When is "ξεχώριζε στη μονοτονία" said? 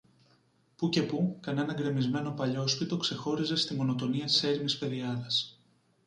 2.97-4.25